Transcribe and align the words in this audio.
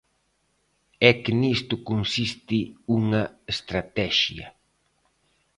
É 1.09 1.11
que 1.21 1.33
nisto 1.41 1.75
consiste 1.89 2.59
unha 2.97 3.23
estratexia. 3.53 4.47